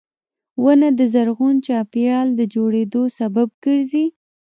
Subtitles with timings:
[0.63, 4.05] •ونه د زرغون چاپېریال د جوړېدو سبب ګرځي.